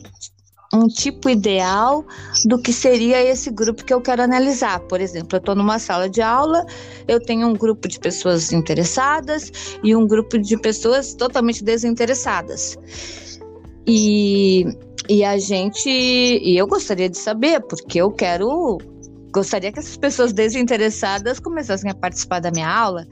[0.74, 2.06] um tipo ideal
[2.46, 4.80] do que seria esse grupo que eu quero analisar.
[4.82, 6.66] Por exemplo, eu estou numa sala de aula,
[7.08, 9.52] eu tenho um grupo de pessoas interessadas
[9.84, 12.78] e um grupo de pessoas totalmente desinteressadas.
[13.86, 14.66] E,
[15.10, 18.78] e a gente, e eu gostaria de saber, porque eu quero,
[19.34, 23.06] gostaria que essas pessoas desinteressadas começassem a participar da minha aula.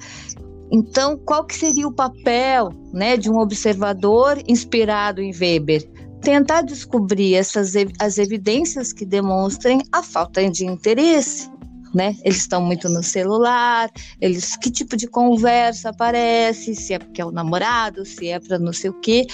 [0.72, 5.84] Então, qual que seria o papel, né, de um observador inspirado em Weber?
[6.22, 11.50] Tentar descobrir essas as evidências que demonstrem a falta de interesse.
[11.94, 12.16] Né?
[12.24, 13.90] Eles estão muito no celular,
[14.22, 18.60] eles que tipo de conversa aparece, se é porque é o namorado, se é para
[18.60, 19.26] não sei o quê.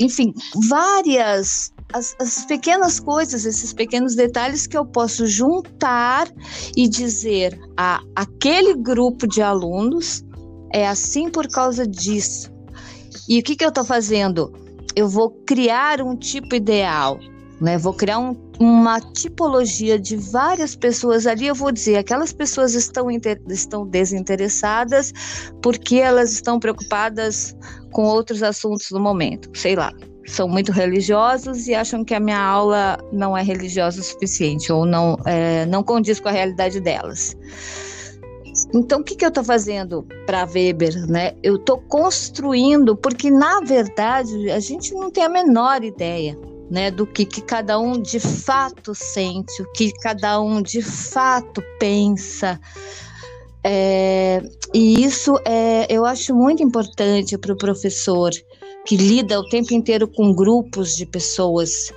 [0.00, 0.34] Enfim,
[0.68, 6.28] várias as, as, pequenas coisas, esses pequenos detalhes que eu posso juntar
[6.76, 10.24] e dizer a aquele grupo de alunos
[10.72, 12.52] é assim por causa disso.
[13.28, 14.65] E o que, que eu estou fazendo?
[14.96, 17.20] Eu vou criar um tipo ideal,
[17.60, 17.76] né?
[17.76, 21.46] Vou criar um, uma tipologia de várias pessoas ali.
[21.46, 25.12] Eu vou dizer, aquelas pessoas estão, inter, estão desinteressadas
[25.62, 27.54] porque elas estão preocupadas
[27.92, 29.92] com outros assuntos no momento, sei lá.
[30.26, 34.84] São muito religiosos e acham que a minha aula não é religiosa o suficiente ou
[34.84, 37.36] não, é, não condiz com a realidade delas.
[38.76, 41.06] Então, o que, que eu estou fazendo para Weber?
[41.08, 41.34] Né?
[41.42, 46.38] Eu estou construindo, porque na verdade a gente não tem a menor ideia
[46.70, 51.62] né, do que, que cada um de fato sente, o que cada um de fato
[51.78, 52.60] pensa.
[53.64, 54.42] É,
[54.74, 58.30] e isso é, eu acho muito importante para o professor
[58.84, 61.92] que lida o tempo inteiro com grupos de pessoas,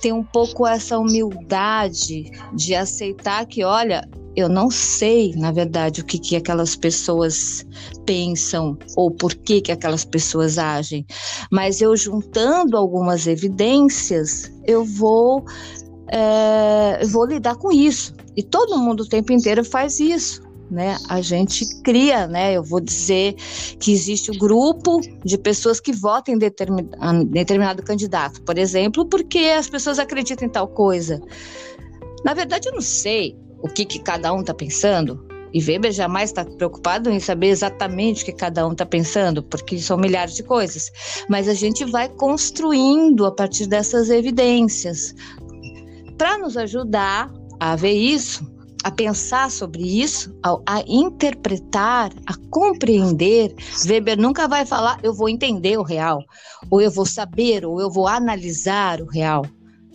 [0.00, 4.08] ter um pouco essa humildade de aceitar que, olha,
[4.40, 7.66] eu não sei, na verdade, o que, que aquelas pessoas
[8.04, 11.06] pensam ou por que, que aquelas pessoas agem,
[11.50, 15.44] mas eu juntando algumas evidências, eu vou,
[16.08, 18.14] é, vou lidar com isso.
[18.36, 20.48] E todo mundo o tempo inteiro faz isso.
[20.70, 20.96] Né?
[21.08, 22.52] A gente cria, né?
[22.52, 23.34] Eu vou dizer
[23.80, 29.04] que existe o um grupo de pessoas que votam em determinado, determinado candidato, por exemplo,
[29.04, 31.20] porque as pessoas acreditam em tal coisa.
[32.24, 35.24] Na verdade, eu não sei o que, que cada um está pensando.
[35.52, 39.78] E Weber jamais está preocupado em saber exatamente o que cada um está pensando, porque
[39.78, 40.90] são milhares de coisas.
[41.28, 45.14] Mas a gente vai construindo a partir dessas evidências.
[46.16, 48.48] Para nos ajudar a ver isso,
[48.84, 53.54] a pensar sobre isso, a, a, interpretar, a compreender.
[53.86, 56.22] Weber nunca vai falar eu vou entender o real,
[56.70, 59.44] ou eu vou saber, ou eu vou analisar o real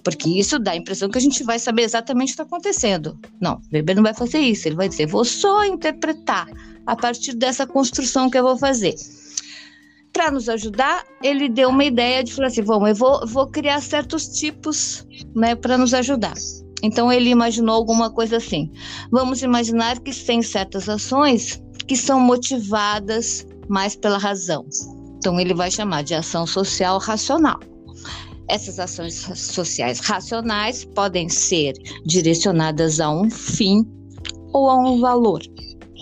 [0.05, 3.19] porque isso dá a impressão que a gente vai saber exatamente o que está acontecendo.
[3.41, 6.47] Não, Weber não vai fazer isso, ele vai dizer, vou só interpretar
[6.85, 8.93] a partir dessa construção que eu vou fazer.
[10.13, 13.81] Para nos ajudar, ele deu uma ideia de falar assim: vamos, eu vou, vou criar
[13.81, 16.35] certos tipos né, para nos ajudar.
[16.83, 18.71] Então ele imaginou alguma coisa assim.
[19.11, 24.65] Vamos imaginar que tem certas ações que são motivadas mais pela razão.
[25.17, 27.59] Então ele vai chamar de ação social racional.
[28.47, 31.73] Essas ações sociais racionais podem ser
[32.05, 33.83] direcionadas a um fim
[34.53, 35.41] ou a um valor.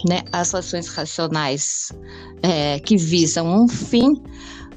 [0.07, 0.21] Né?
[0.31, 1.89] As ações racionais
[2.41, 4.13] é, que visam um fim,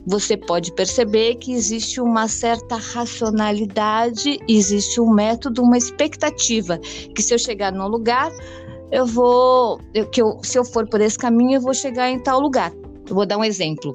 [0.07, 7.35] você pode perceber que existe uma certa racionalidade, existe um método, uma expectativa, que se
[7.35, 8.31] eu chegar num lugar,
[8.93, 12.23] eu vou, eu, que eu, se eu for por esse caminho, eu vou chegar em
[12.23, 12.73] tal lugar.
[13.09, 13.93] Eu vou dar um exemplo.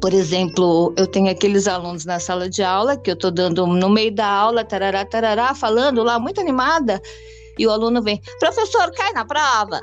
[0.00, 3.90] Por exemplo, eu tenho aqueles alunos na sala de aula que eu estou dando no
[3.90, 7.02] meio da aula, tarará, tarará, falando lá, muito animada,
[7.58, 9.80] e o aluno vem, professor, cai na prova.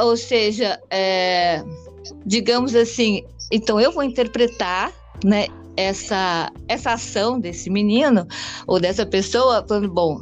[0.00, 1.62] Ou seja, é,
[2.24, 4.90] digamos assim, então eu vou interpretar,
[5.22, 5.46] né,
[5.76, 8.26] essa, essa ação desse menino
[8.66, 10.18] ou dessa pessoa, falando, bom,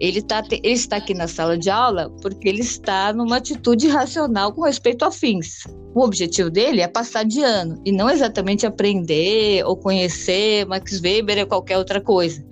[0.00, 4.52] ele, tá, ele está aqui na sala de aula porque ele está numa atitude racional
[4.52, 5.64] com respeito a fins.
[5.94, 11.40] O objetivo dele é passar de ano e não exatamente aprender ou conhecer Max Weber
[11.40, 12.44] ou qualquer outra coisa.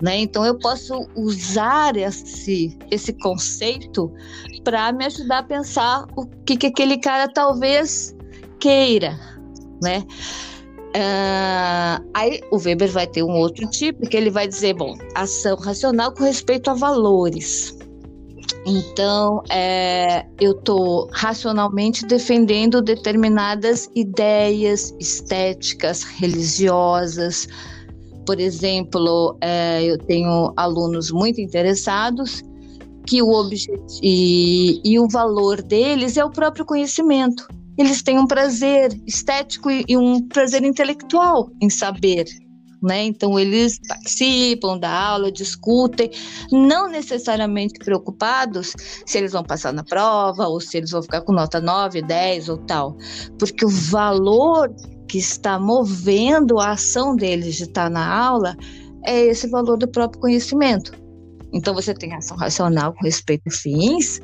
[0.00, 0.18] Né?
[0.18, 4.12] Então eu posso usar esse, esse conceito
[4.64, 8.12] para me ajudar a pensar o que, que aquele cara talvez
[8.58, 9.16] queira,
[9.80, 10.04] né?
[10.94, 15.56] Uh, aí o Weber vai ter um outro tipo que ele vai dizer, bom, ação
[15.56, 17.76] racional com respeito a valores.
[18.66, 27.48] Então, é, eu estou racionalmente defendendo determinadas ideias estéticas, religiosas.
[28.24, 32.42] Por exemplo, é, eu tenho alunos muito interessados
[33.06, 37.48] que o objetivo e, e o valor deles é o próprio conhecimento.
[37.76, 42.26] Eles têm um prazer estético e um prazer intelectual em saber,
[42.82, 43.04] né?
[43.04, 46.10] Então eles participam da aula, discutem,
[46.50, 48.74] não necessariamente preocupados
[49.06, 52.48] se eles vão passar na prova ou se eles vão ficar com nota 9, 10
[52.48, 52.96] ou tal,
[53.38, 54.68] porque o valor
[55.08, 58.56] que está movendo a ação deles de estar na aula
[59.04, 60.92] é esse valor do próprio conhecimento.
[61.52, 64.20] Então você tem ação racional com respeito a fins,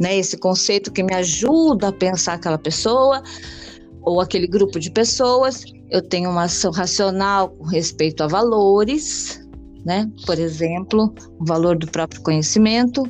[0.00, 0.16] né?
[0.16, 3.22] Esse conceito que me ajuda a pensar aquela pessoa
[4.02, 9.40] ou aquele grupo de pessoas eu tenho uma ação racional com respeito a valores,
[9.84, 10.10] né?
[10.24, 13.04] Por exemplo, o valor do próprio conhecimento.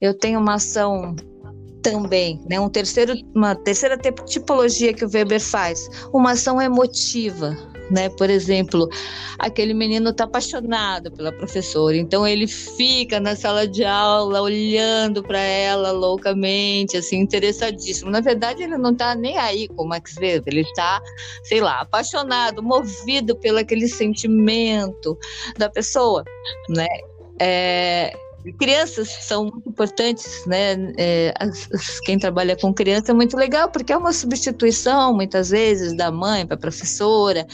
[0.00, 1.16] Eu tenho uma ação
[1.82, 2.60] também, né?
[2.60, 7.56] Um terceiro, uma terceira tipologia que o Weber faz, uma ação emotiva,
[7.92, 8.08] né?
[8.08, 8.88] Por exemplo,
[9.38, 15.38] aquele menino está apaixonado pela professora, então ele fica na sala de aula olhando para
[15.38, 18.10] ela loucamente, assim, interessadíssimo.
[18.10, 21.00] Na verdade, ele não está nem aí com o Max Weber, ele está,
[21.44, 25.18] sei lá, apaixonado, movido pelo aquele sentimento
[25.58, 26.24] da pessoa,
[26.68, 26.88] né?
[27.38, 28.16] É,
[28.58, 30.92] crianças são muito importantes, né?
[30.98, 35.50] É, as, as, quem trabalha com criança é muito legal, porque é uma substituição, muitas
[35.50, 37.46] vezes, da mãe para a professora.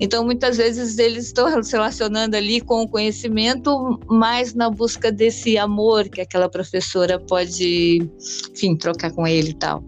[0.00, 5.58] Então, muitas vezes, eles estão se relacionando ali com o conhecimento, mais na busca desse
[5.58, 8.08] amor que aquela professora pode,
[8.52, 9.84] enfim, trocar com ele e tal.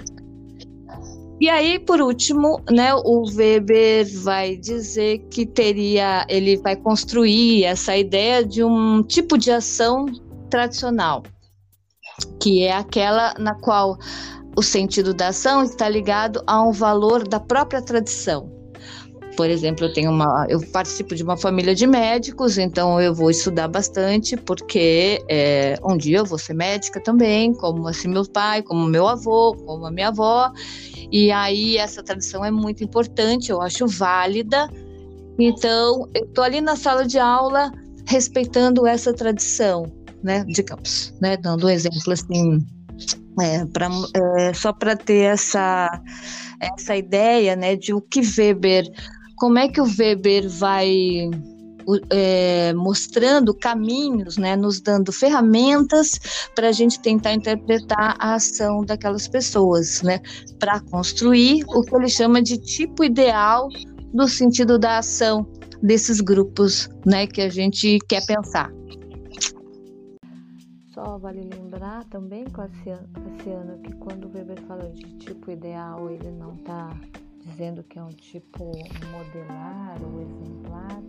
[1.39, 7.95] E aí, por último, né, o Weber vai dizer que teria, ele vai construir essa
[7.95, 10.07] ideia de um tipo de ação
[10.57, 11.23] tradicional,
[12.41, 13.99] que é aquela na qual
[14.57, 18.51] o sentido da ação está ligado a um valor da própria tradição.
[19.37, 23.31] Por exemplo, eu tenho uma, eu participo de uma família de médicos, então eu vou
[23.31, 28.63] estudar bastante, porque é, um dia eu vou ser médica também, como assim meu pai,
[28.63, 30.51] como meu avô, como a minha avó,
[31.13, 34.71] e aí essa tradição é muito importante, eu acho válida.
[35.39, 37.71] Então, eu estou ali na sala de aula
[38.07, 39.93] respeitando essa tradição
[40.23, 42.65] né, digamos, né, dando um exemplo assim,
[43.41, 43.89] é, pra,
[44.39, 45.89] é, só para ter essa,
[46.61, 48.85] essa ideia né, de o que Weber,
[49.37, 51.29] como é que o Weber vai
[52.11, 56.19] é, mostrando caminhos, né, nos dando ferramentas
[56.55, 60.21] para a gente tentar interpretar a ação daquelas pessoas, né,
[60.59, 63.69] para construir o que ele chama de tipo ideal
[64.13, 65.47] do sentido da ação
[65.83, 68.71] desses grupos, né, que a gente quer pensar.
[70.97, 76.55] Só vale lembrar também, Cassiano, que quando o Weber fala de tipo ideal, ele não
[76.55, 76.99] está
[77.45, 78.73] dizendo que é um tipo
[79.13, 81.03] modelar ou exemplar,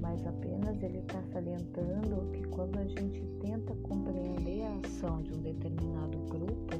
[0.00, 5.42] mas apenas ele está salientando que quando a gente tenta compreender a ação de um
[5.42, 6.74] determinado grupo,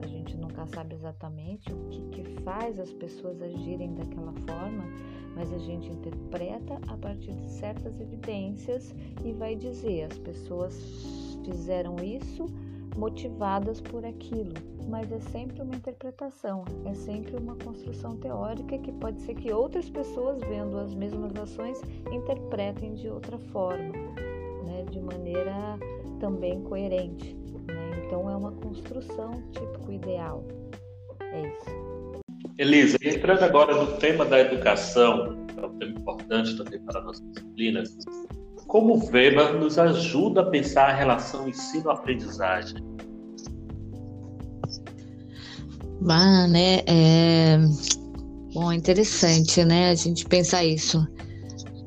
[0.00, 4.84] a gente nunca sabe exatamente o que, que faz as pessoas agirem daquela forma,
[5.34, 10.74] mas a gente interpreta a partir de certas evidências e vai dizer as pessoas
[11.44, 12.46] fizeram isso
[12.96, 14.52] motivadas por aquilo,
[14.88, 19.88] mas é sempre uma interpretação, é sempre uma construção teórica que pode ser que outras
[19.88, 21.80] pessoas vendo as mesmas ações
[22.12, 23.92] interpretem de outra forma,
[24.64, 25.78] né, de maneira
[26.20, 27.34] também coerente.
[27.34, 28.04] Né?
[28.06, 30.44] Então é uma construção típico ideal.
[31.20, 31.91] É isso.
[32.58, 37.04] Elisa, entrando agora no tema da educação, que é um tema importante também para a
[37.04, 37.82] nossa disciplina,
[38.66, 42.82] como Weber nos ajuda a pensar a relação ensino-aprendizagem?
[46.08, 46.80] Ah, né?
[46.86, 47.58] É...
[48.54, 49.90] Bom, interessante, né?
[49.90, 51.06] A gente pensar isso.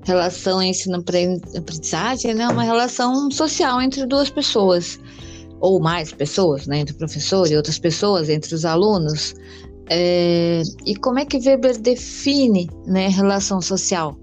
[0.04, 5.00] Relação ensino-aprendizagem né, é uma relação social entre duas pessoas,
[5.60, 6.80] ou mais pessoas, né?
[6.80, 9.34] Entre o professor e outras pessoas, entre os alunos.
[9.90, 10.62] É...
[10.86, 14.18] E como é que Weber define né, relação social?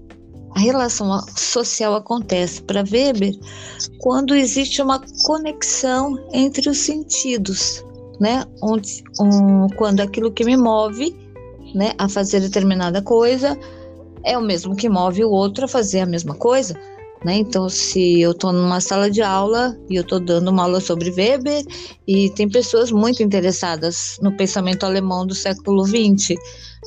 [0.55, 3.33] A relação social acontece para Weber
[3.99, 7.83] quando existe uma conexão entre os sentidos,
[8.19, 8.45] né?
[8.61, 11.15] Onde, um, quando aquilo que me move,
[11.73, 13.57] né, a fazer determinada coisa
[14.23, 16.79] é o mesmo que move o outro a fazer a mesma coisa.
[17.23, 17.35] Né?
[17.35, 21.09] Então, se eu estou numa sala de aula e eu estou dando uma aula sobre
[21.09, 21.63] Weber
[22.07, 26.35] e tem pessoas muito interessadas no pensamento alemão do século XX,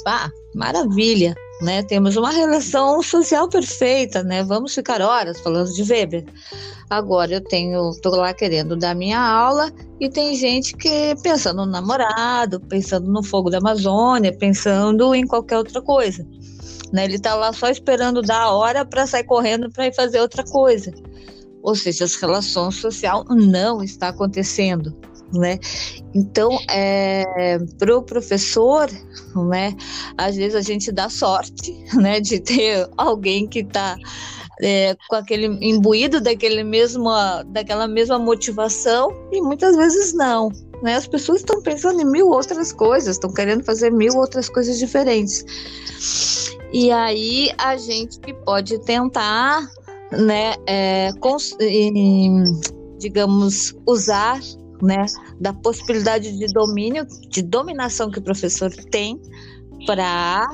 [0.06, 1.34] ah, maravilha!
[1.60, 1.82] né?
[1.82, 4.42] Temos uma relação social perfeita, né?
[4.42, 6.24] Vamos ficar horas falando de Weber.
[6.88, 11.72] Agora eu tenho, tô lá querendo dar minha aula e tem gente que pensando no
[11.72, 16.26] namorado, pensando no fogo da Amazônia, pensando em qualquer outra coisa.
[16.96, 17.04] Né?
[17.04, 20.42] Ele tá lá só esperando dar a hora para sair correndo para ir fazer outra
[20.42, 20.90] coisa.
[21.62, 24.96] ou seja, as relações social não está acontecendo,
[25.34, 25.58] né?
[26.14, 28.88] Então, é, para o professor,
[29.50, 29.76] né,
[30.16, 33.96] às vezes a gente dá sorte, né, de ter alguém que está
[34.62, 37.10] é, com aquele imbuído daquele mesmo,
[37.48, 40.50] daquela mesma motivação e muitas vezes não.
[40.82, 40.94] Né?
[40.94, 45.44] As pessoas estão pensando em mil outras coisas, estão querendo fazer mil outras coisas diferentes.
[46.72, 49.66] E aí a gente pode tentar,
[50.12, 51.10] né, é,
[52.98, 54.40] digamos, usar
[54.82, 55.06] né,
[55.40, 59.20] da possibilidade de domínio, de dominação que o professor tem
[59.86, 60.46] para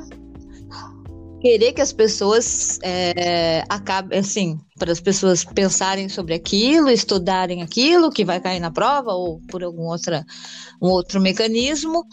[1.40, 8.12] querer que as pessoas é, acabem, assim, para as pessoas pensarem sobre aquilo, estudarem aquilo
[8.12, 10.24] que vai cair na prova ou por algum outra,
[10.80, 12.04] um outro mecanismo.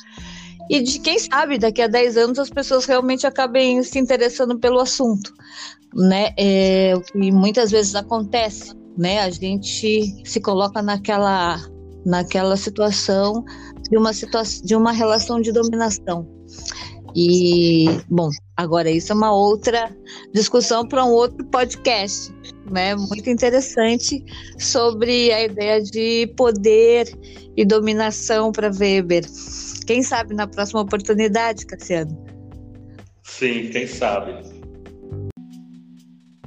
[0.70, 4.80] E de quem sabe, daqui a 10 anos as pessoas realmente acabem se interessando pelo
[4.80, 5.34] assunto,
[5.96, 6.30] né?
[6.38, 9.20] É, o que muitas vezes acontece, né?
[9.22, 11.60] A gente se coloca naquela
[12.06, 13.44] naquela situação
[13.90, 16.28] de uma situação de uma relação de dominação.
[17.16, 19.96] E, bom, agora isso é uma outra
[20.34, 22.34] discussão para um outro podcast,
[22.70, 22.96] né?
[22.96, 24.24] Muito interessante
[24.58, 27.08] sobre a ideia de poder
[27.56, 29.26] e dominação para Weber.
[29.86, 32.18] Quem sabe na próxima oportunidade, Cassiano?
[33.24, 34.34] Sim, quem sabe.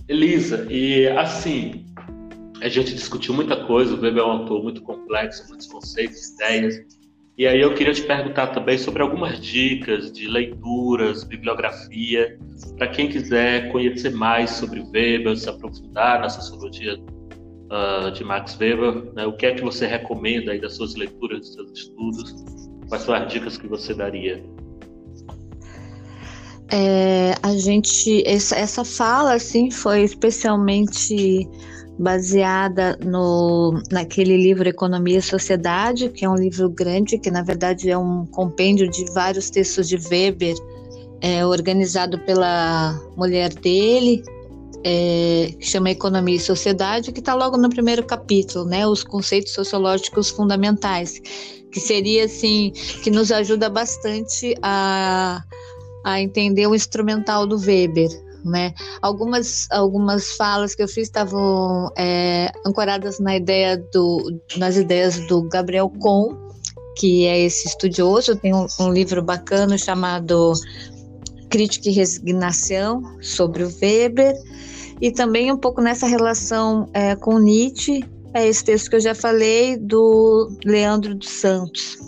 [0.08, 1.86] Elisa, e assim,
[2.60, 7.01] a gente discutiu muita coisa, o Weber é um autor muito complexo, muitos conceitos, ideias.
[7.36, 12.38] E aí eu queria te perguntar também sobre algumas dicas de leituras, bibliografia,
[12.76, 19.14] para quem quiser conhecer mais sobre Weber, se aprofundar na sociologia uh, de Max Weber,
[19.14, 19.26] né?
[19.26, 22.34] o que é que você recomenda aí das suas leituras, dos seus estudos?
[22.88, 24.44] Quais são as dicas que você daria?
[26.70, 31.48] É, a gente essa, essa fala assim foi especialmente
[31.98, 37.90] baseada no, naquele livro Economia e Sociedade, que é um livro grande, que na verdade
[37.90, 40.54] é um compêndio de vários textos de Weber,
[41.20, 44.22] é, organizado pela mulher dele,
[44.84, 49.52] é, que chama Economia e Sociedade, que está logo no primeiro capítulo, né, os conceitos
[49.52, 51.20] sociológicos fundamentais,
[51.70, 52.72] que seria assim,
[53.02, 55.42] que nos ajuda bastante a,
[56.04, 58.08] a entender o instrumental do Weber,
[58.44, 58.74] né?
[59.00, 65.48] Algumas, algumas falas que eu fiz estavam é, ancoradas na ideia do, nas ideias do
[65.48, 66.36] Gabriel Kohn,
[66.96, 70.52] que é esse estudioso, tem um, um livro bacana chamado
[71.48, 74.34] Crítica e Resignação sobre o Weber,
[75.00, 79.14] e também um pouco nessa relação é, com Nietzsche, é esse texto que eu já
[79.14, 81.98] falei do Leandro dos Santos,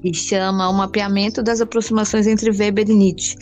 [0.00, 3.36] que chama O Mapeamento das Aproximações entre Weber e Nietzsche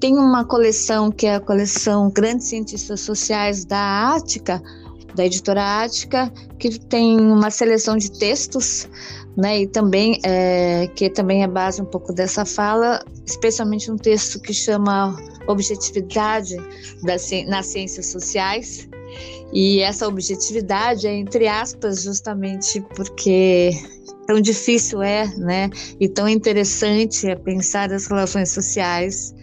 [0.00, 4.62] tem uma coleção que é a coleção Grandes Cientistas Sociais da Ática,
[5.14, 8.88] da editora Ática, que tem uma seleção de textos,
[9.36, 14.40] né, e também é, que também é base um pouco dessa fala, especialmente um texto
[14.40, 15.14] que chama
[15.46, 16.56] Objetividade
[17.02, 18.88] das, nas Ciências Sociais.
[19.52, 23.72] E essa objetividade é entre aspas justamente porque
[24.26, 29.34] tão difícil é, né, e tão interessante é pensar as relações sociais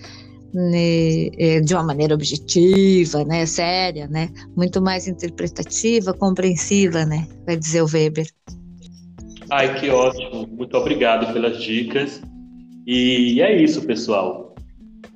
[0.57, 7.55] né, é, de uma maneira objetiva, né, séria, né, muito mais interpretativa, compreensiva, né, vai
[7.55, 8.27] dizer o Weber.
[9.49, 10.47] Ai, que ótimo!
[10.47, 12.21] Muito obrigado pelas dicas.
[12.85, 14.55] E é isso, pessoal.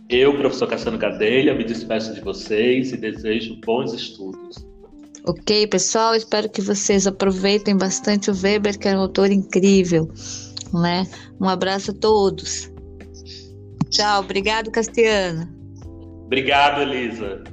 [0.09, 4.57] Eu, professor Cassiano Gadelha, me despeço de vocês e desejo bons estudos.
[5.25, 10.09] Ok, pessoal, espero que vocês aproveitem bastante o Weber, que é um autor incrível,
[10.73, 11.05] né?
[11.39, 12.70] Um abraço a todos.
[13.91, 15.53] Tchau, obrigado, Castiana.
[16.25, 17.43] Obrigado, Elisa.